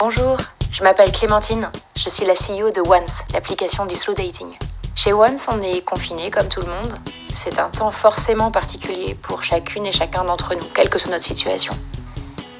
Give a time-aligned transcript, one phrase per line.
[0.00, 0.36] Bonjour,
[0.72, 1.70] je m'appelle Clémentine.
[1.96, 4.58] Je suis la CEO de Once, l'application du slow dating.
[4.96, 6.98] Chez Once, on est confiné comme tout le monde.
[7.42, 11.24] C'est un temps forcément particulier pour chacune et chacun d'entre nous, quelle que soit notre
[11.24, 11.72] situation.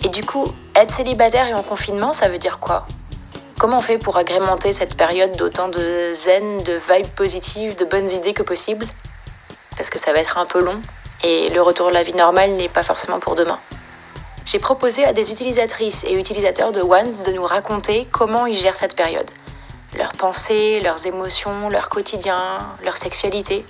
[0.04, 0.44] Et du coup,
[0.76, 2.86] être célibataire et en confinement, ça veut dire quoi?
[3.58, 8.10] Comment on fait pour agrémenter cette période d'autant de zen, de vibes positives, de bonnes
[8.10, 8.86] idées que possible?
[9.76, 10.80] Parce que ça va être un peu long
[11.24, 13.58] et le retour de la vie normale n'est pas forcément pour demain.
[14.44, 18.76] J'ai proposé à des utilisatrices et utilisateurs de Once de nous raconter comment ils gèrent
[18.76, 19.30] cette période.
[19.96, 23.64] Leurs pensées, leurs émotions, leur quotidien, leur sexualité.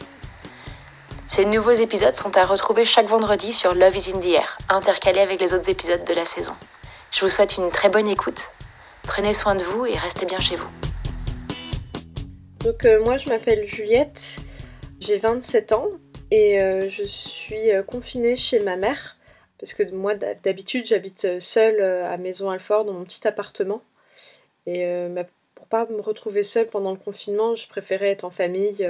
[1.29, 5.21] Ces nouveaux épisodes sont à retrouver chaque vendredi sur Love is in the Air, intercalés
[5.21, 6.55] avec les autres épisodes de la saison.
[7.13, 8.49] Je vous souhaite une très bonne écoute.
[9.05, 10.69] Prenez soin de vous et restez bien chez vous.
[12.65, 14.39] Donc euh, moi je m'appelle Juliette,
[14.99, 15.89] j'ai 27 ans
[16.31, 19.17] et euh, je suis euh, confinée chez ma mère
[19.65, 23.83] parce que moi, d'habitude, j'habite euh, seule euh, à Maison Alfort, dans mon petit appartement.
[24.67, 25.23] Et euh,
[25.55, 28.87] pour pas me retrouver seule pendant le confinement, je préférais être en famille.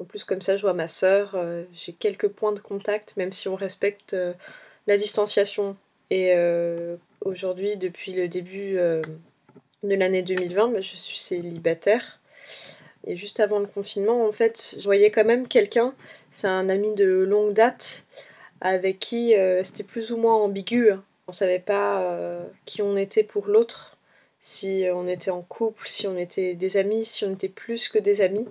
[0.00, 1.36] En plus, comme ça, je vois ma sœur.
[1.74, 4.16] J'ai quelques points de contact, même si on respecte
[4.86, 5.76] la distanciation.
[6.10, 6.34] Et
[7.20, 12.20] aujourd'hui, depuis le début de l'année 2020, bah, je suis célibataire.
[13.06, 15.94] Et juste avant le confinement, en fait, je voyais quand même quelqu'un,
[16.30, 18.04] c'est un ami de longue date,
[18.60, 20.90] avec qui euh, c'était plus ou moins ambigu.
[20.90, 21.04] Hein.
[21.28, 23.96] On savait pas euh, qui on était pour l'autre,
[24.38, 27.98] si on était en couple, si on était des amis, si on était plus que
[27.98, 28.48] des amis.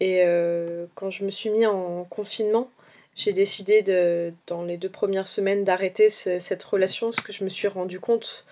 [0.00, 2.70] Et euh, quand je me suis mis en confinement,
[3.16, 7.48] j'ai décidé de, dans les deux premières semaines d'arrêter cette relation parce que je me
[7.48, 8.44] suis rendu compte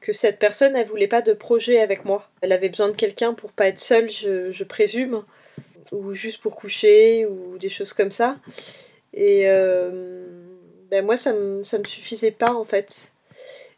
[0.00, 2.28] que cette personne, elle voulait pas de projet avec moi.
[2.42, 5.24] Elle avait besoin de quelqu'un pour pas être seule, je, je présume,
[5.92, 8.36] ou juste pour coucher, ou des choses comme ça.
[9.14, 10.26] Et euh,
[10.90, 13.12] ben moi, ça me, ça me suffisait pas en fait.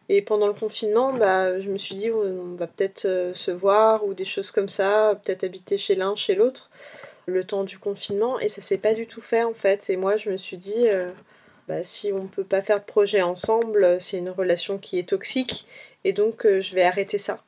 [0.08, 4.04] Et pendant le confinement, bah, je me suis dit, on va peut-être euh, se voir
[4.06, 6.70] ou des choses comme ça, peut-être habiter chez l'un, chez l'autre,
[7.26, 8.40] le temps du confinement.
[8.40, 9.90] Et ça s'est pas du tout fait en fait.
[9.90, 11.10] Et moi, je me suis dit, euh,
[11.68, 15.66] bah, si on peut pas faire de projet ensemble, c'est une relation qui est toxique.
[16.04, 17.42] Et donc, je vais arrêter ça.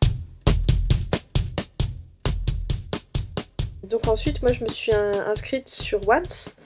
[3.84, 6.56] Donc ensuite, moi, je me suis inscrite sur Once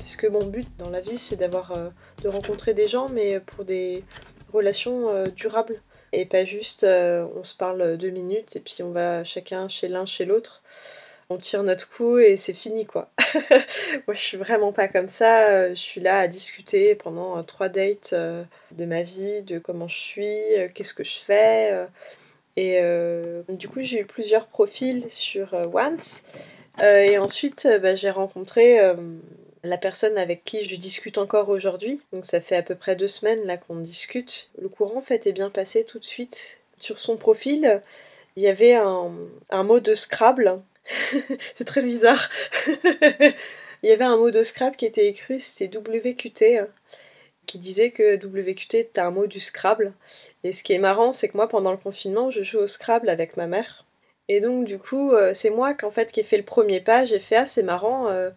[0.00, 1.90] puisque mon but dans la vie c'est d'avoir euh,
[2.22, 4.02] de rencontrer des gens mais pour des
[4.50, 8.92] relations euh, durables et pas juste euh, on se parle deux minutes et puis on
[8.92, 10.62] va chacun chez l'un chez l'autre.
[11.32, 13.10] On tire notre coup et c'est fini quoi.
[14.06, 15.68] Moi je suis vraiment pas comme ça.
[15.68, 20.38] Je suis là à discuter pendant trois dates de ma vie de comment je suis
[20.74, 21.86] qu'est-ce que je fais
[22.56, 22.80] et
[23.50, 26.24] du coup j'ai eu plusieurs profils sur Once.
[26.82, 28.80] Et ensuite bah, j'ai rencontré
[29.62, 32.00] la personne avec qui je discute encore aujourd'hui.
[32.12, 34.50] Donc ça fait à peu près deux semaines là qu'on discute.
[34.60, 36.60] Le courant en fait est bien passé tout de suite.
[36.78, 37.82] Sur son profil,
[38.36, 40.62] il y avait un, mot de Scrabble.
[41.56, 42.30] C'est très bizarre.
[42.66, 46.62] il y avait un mot de Scrabble qui était écrit, c'était WQT,
[47.46, 49.92] qui disait que WQT était un mot du Scrabble.
[50.42, 53.10] Et ce qui est marrant, c'est que moi pendant le confinement, je joue au Scrabble
[53.10, 53.84] avec ma mère.
[54.28, 56.80] Et donc du coup, euh, c'est moi qui en fait qui ai fait le premier
[56.80, 57.04] pas.
[57.04, 58.08] J'ai fait ah c'est marrant.
[58.08, 58.30] Euh,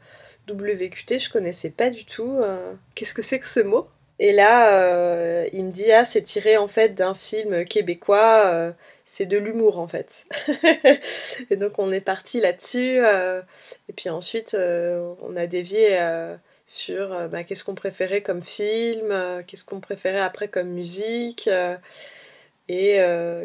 [0.49, 2.37] WQT, je connaissais pas du tout.
[2.39, 3.87] Euh, qu'est-ce que c'est que ce mot?
[4.19, 8.45] Et là, euh, il me dit ah c'est tiré en fait d'un film québécois.
[8.45, 8.71] Euh,
[9.05, 10.25] c'est de l'humour en fait.
[11.49, 12.99] et donc on est parti là-dessus.
[13.89, 15.99] et puis ensuite, on a dévié
[16.67, 19.13] sur bah, qu'est-ce qu'on préférait comme film,
[19.45, 21.49] qu'est-ce qu'on préférait après comme musique,
[22.69, 22.97] et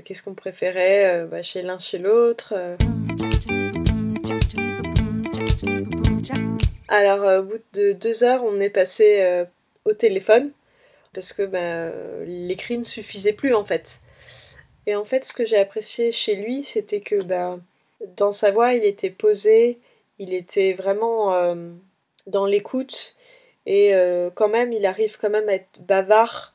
[0.05, 2.55] qu'est-ce qu'on préférait bah, chez l'un chez l'autre.
[6.91, 9.45] Alors, euh, au bout de deux heures, on est passé euh,
[9.85, 10.53] au téléphone
[11.13, 11.91] parce que bah,
[12.25, 14.01] l'écrit ne suffisait plus en fait.
[14.87, 17.59] Et en fait, ce que j'ai apprécié chez lui, c'était que bah,
[18.17, 19.79] dans sa voix, il était posé,
[20.19, 21.73] il était vraiment euh,
[22.27, 23.17] dans l'écoute
[23.67, 23.93] et
[24.35, 26.55] quand même, il arrive quand même à être bavard,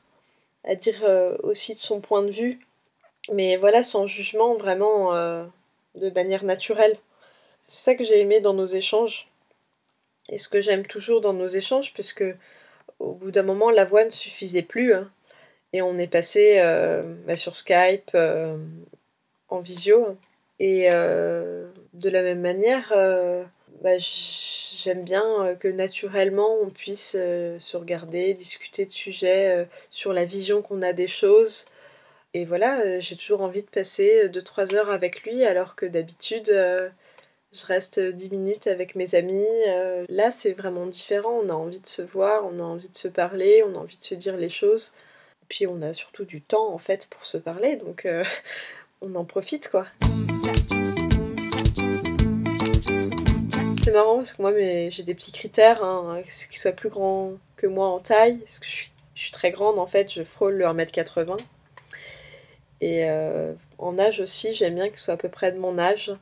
[0.64, 1.04] à dire
[1.44, 2.58] aussi de son point de vue,
[3.32, 6.98] mais voilà, sans jugement, vraiment de manière naturelle.
[7.62, 9.28] C'est ça que j'ai aimé dans nos échanges.
[10.28, 12.24] Et ce que j'aime toujours dans nos échanges, puisque
[12.98, 14.94] au bout d'un moment, la voix ne suffisait plus.
[14.94, 15.10] Hein.
[15.72, 18.56] et on est passé euh, bah, sur Skype, euh,
[19.48, 20.16] en visio.
[20.60, 22.92] Et euh, de la même manière,
[23.82, 30.62] bah, j'aime bien que naturellement on puisse se regarder, discuter de sujets sur la vision
[30.62, 31.66] qu'on a des choses.
[32.34, 36.50] Et voilà, j'ai toujours envie de passer 2-3 heures avec lui, alors que d'habitude
[37.54, 39.46] je reste 10 minutes avec mes amis.
[39.68, 41.40] Euh, là, c'est vraiment différent.
[41.42, 43.96] On a envie de se voir, on a envie de se parler, on a envie
[43.96, 44.92] de se dire les choses.
[45.48, 47.76] Puis, on a surtout du temps, en fait, pour se parler.
[47.76, 48.24] Donc, euh,
[49.00, 49.86] on en profite quoi.
[53.82, 54.52] C'est marrant parce que moi
[54.88, 58.66] j'ai des petits critères, hein, qu'ils soient plus grands que moi en taille, parce que
[58.66, 61.36] je suis, très grande en fait, je frôle le 1m80.
[62.80, 66.12] Et euh, en âge aussi, j'aime bien qu'il soit à peu près de mon âge.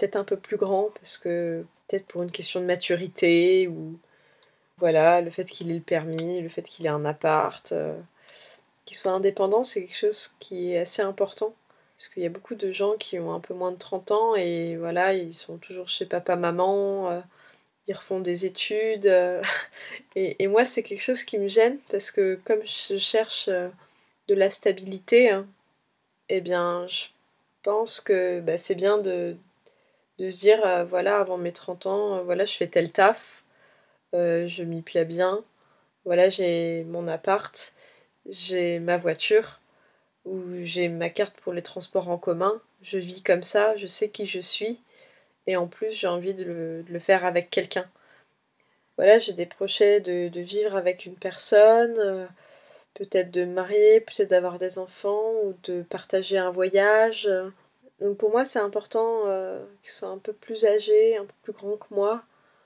[0.00, 3.98] Peut-être un peu plus grand, parce que peut-être pour une question de maturité, ou
[4.78, 8.00] voilà, le fait qu'il ait le permis, le fait qu'il ait un appart, euh,
[8.86, 11.54] qu'il soit indépendant, c'est quelque chose qui est assez important.
[11.96, 14.34] Parce qu'il y a beaucoup de gens qui ont un peu moins de 30 ans
[14.36, 17.20] et voilà, ils sont toujours chez papa, maman, euh,
[17.86, 19.06] ils refont des études.
[20.16, 24.50] et, moi, c'est quelque chose qui me gêne parce que comme je cherche de la
[24.50, 25.46] stabilité, hein,
[26.30, 27.08] eh bien, je
[27.62, 29.36] pense que bah, c'est bien de,
[30.28, 33.44] se dire, euh, voilà, avant mes 30 ans, euh, voilà, je fais tel taf,
[34.14, 35.44] euh, je m'y plais bien,
[36.04, 37.74] voilà, j'ai mon appart,
[38.28, 39.60] j'ai ma voiture,
[40.26, 42.52] ou j'ai ma carte pour les transports en commun,
[42.82, 44.80] je vis comme ça, je sais qui je suis,
[45.46, 47.88] et en plus j'ai envie de le, faire avec quelqu'un.
[48.98, 52.28] Voilà, j'ai des projets de, de, vivre avec une personne,
[52.94, 57.28] peut-être de marier, peut-être d'avoir des enfants ou de partager un voyage.
[58.00, 61.52] Donc pour moi, c'est important euh, qu'il soit un peu plus âgé, un peu plus
[61.52, 62.22] grand que moi,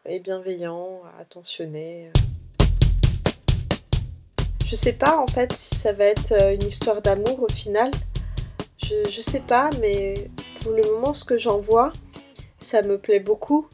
[0.06, 2.10] et bienveillant, attentionné.
[4.66, 7.90] Je sais pas en fait si ça va être euh, une histoire d'amour au final.
[8.78, 10.30] Je, je sais pas, mais
[10.62, 11.92] pour le moment, ce que j'en vois,
[12.58, 13.68] ça me plaît beaucoup.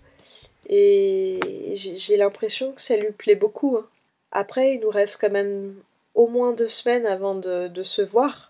[0.68, 1.40] Et
[1.76, 3.76] j'ai l'impression que ça lui plaît beaucoup.
[3.76, 3.88] Hein.
[4.30, 5.74] Après, il nous reste quand même
[6.14, 8.49] au moins deux semaines avant de, se voir.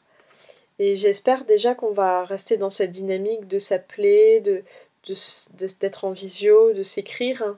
[0.81, 6.83] Et j'espère déjà qu'on va rester dans cette dynamique de s'appeler, d'être en visio, de
[6.83, 7.57] s'écrire.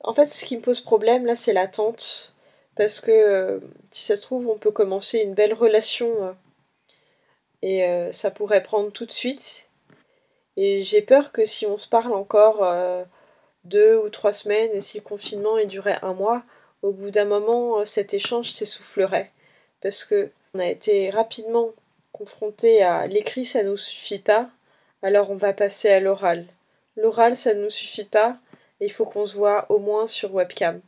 [0.00, 2.34] En fait, ce qui me pose problème là, c'est l'attente.
[2.76, 3.58] Parce que euh,
[3.90, 6.32] si ça se trouve, on peut commencer une belle relation euh,
[7.62, 9.68] et euh, ça pourrait prendre tout de suite.
[10.56, 12.62] Et j'ai peur que si on se parle encore
[13.64, 16.44] deux ou trois semaines et si le confinement est duré un mois,
[16.82, 19.30] au bout d'un moment, euh, cet échange s'essoufflerait.
[19.80, 21.70] Parce que on a été rapidement
[22.12, 24.50] confronté à l'écrit, ça nous suffit pas,
[25.02, 26.46] alors on va passer à l'oral.
[26.96, 28.38] L'oral, ça ne nous suffit pas,
[28.80, 30.80] il faut qu'on se voit au moins sur webcam.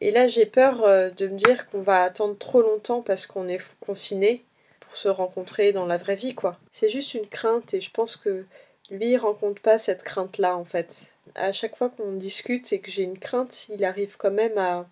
[0.00, 3.48] Et là, j'ai peur euh, de me dire qu'on va attendre trop longtemps parce qu'on
[3.48, 4.44] est confiné
[4.80, 6.58] pour se rencontrer dans la vraie vie, quoi.
[6.70, 8.44] C'est juste une crainte et je pense que
[8.90, 11.14] lui, il rencontre pas cette crainte-là, en fait.
[11.34, 14.86] À chaque fois qu'on discute et que j'ai une crainte, il arrive quand même à,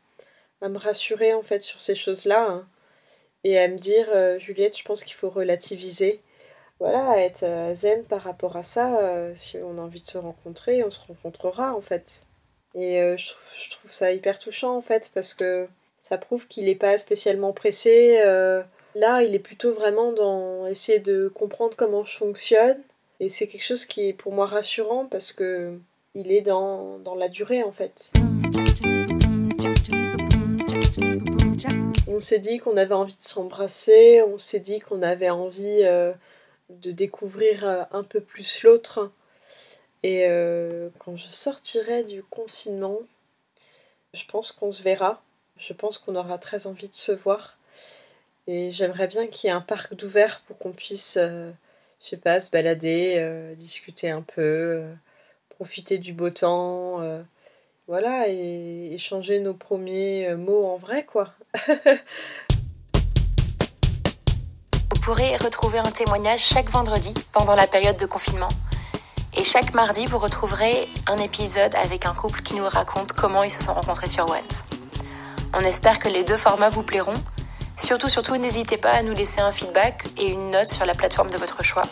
[0.62, 2.66] à me rassurer en fait sur ces choses-là hein,
[3.44, 6.20] et à me dire euh, Juliette, je pense qu'il faut relativiser.
[6.80, 8.98] Voilà, être euh, zen par rapport à ça.
[9.00, 12.24] Euh, si on a envie de se rencontrer, on se rencontrera en fait.
[12.74, 15.68] Et je, trouve ça hyper touchant en fait parce que
[16.00, 18.16] ça prouve qu'il n'est pas spécialement pressé.
[18.96, 22.82] là, il est plutôt vraiment dans essayer de comprendre comment je fonctionne.
[23.20, 25.78] Et c'est quelque chose qui est pour moi rassurant parce que
[26.14, 28.12] il est dans, dans la durée en fait.
[32.06, 36.12] On s'est dit qu'on avait envie de s'embrasser, on s'est dit qu'on avait envie euh,
[36.68, 39.10] de découvrir euh, un peu plus l'autre.
[40.02, 42.98] Et euh, quand je sortirai du confinement,
[44.12, 45.22] je pense qu'on se verra.
[45.56, 47.56] Je pense qu'on aura très envie de se voir.
[48.46, 51.52] Et j'aimerais bien qu'il y ait un parc d'ouvert pour qu'on puisse, je
[52.00, 54.84] sais pas, se balader, discuter un peu,
[55.48, 57.00] profiter du beau temps
[57.86, 61.34] voilà, et échanger nos premiers euh, mots en vrai, quoi.
[64.90, 68.48] Vous pourrez retrouver un témoignage chaque vendredi pendant la période de confinement.
[69.36, 73.50] Et chaque mardi, vous retrouverez un épisode avec un couple qui nous raconte comment ils
[73.50, 74.40] se sont rencontrés sur What.
[75.52, 77.12] On espère que les deux formats vous plairont.
[77.76, 81.30] Surtout, surtout, n'hésitez pas à nous laisser un feedback et une note sur la plateforme
[81.30, 81.82] de votre choix.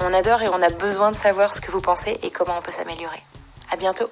[0.00, 2.62] On adore et on a besoin de savoir ce que vous pensez et comment on
[2.62, 3.22] peut s'améliorer.
[3.70, 4.08] À bientôt!